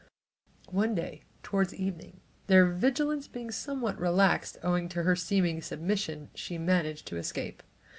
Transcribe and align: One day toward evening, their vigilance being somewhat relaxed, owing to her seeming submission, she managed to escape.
One 0.71 0.95
day 0.95 1.25
toward 1.43 1.71
evening, 1.73 2.21
their 2.47 2.65
vigilance 2.65 3.27
being 3.27 3.51
somewhat 3.51 3.99
relaxed, 3.99 4.57
owing 4.63 4.89
to 4.89 5.03
her 5.03 5.15
seeming 5.15 5.61
submission, 5.61 6.31
she 6.33 6.57
managed 6.57 7.05
to 7.09 7.17
escape. 7.17 7.61